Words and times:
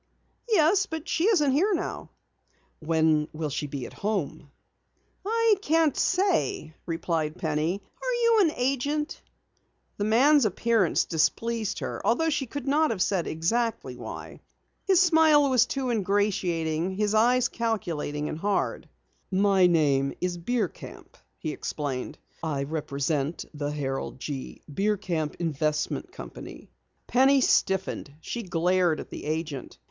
"Yes, 0.49 0.87
but 0.87 1.07
she 1.07 1.25
isn't 1.25 1.51
here 1.51 1.75
now." 1.75 2.09
"When 2.79 3.27
will 3.33 3.51
she 3.51 3.67
be 3.67 3.83
home?" 3.85 4.49
"I 5.23 5.57
can't 5.61 5.95
say," 5.95 6.73
replied 6.87 7.37
Penny. 7.37 7.83
"Are 8.01 8.13
you 8.23 8.39
an 8.41 8.51
agent?" 8.55 9.21
The 9.97 10.03
man's 10.03 10.43
appearance 10.43 11.05
displeased 11.05 11.77
her 11.77 12.01
although 12.03 12.31
she 12.31 12.47
could 12.47 12.67
not 12.67 12.89
have 12.89 13.03
said 13.03 13.27
exactly 13.27 13.95
why. 13.95 14.39
His 14.87 14.99
smile 14.99 15.47
was 15.51 15.67
too 15.67 15.91
ingratiating, 15.91 16.95
his 16.95 17.13
eyes 17.13 17.47
calculating 17.47 18.27
and 18.27 18.39
hard. 18.39 18.89
"My 19.29 19.67
name 19.67 20.13
is 20.19 20.35
Bierkamp," 20.39 21.13
he 21.37 21.51
explained. 21.51 22.17
"I 22.41 22.63
represent 22.63 23.45
the 23.53 23.69
Harold 23.71 24.19
G. 24.19 24.63
Bierkamp 24.67 25.35
Investment 25.35 26.11
Company." 26.11 26.71
Penny 27.05 27.39
stiffened. 27.39 28.11
She 28.19 28.41
glared 28.41 28.99
at 28.99 29.11
the 29.11 29.25
agent. 29.25 29.77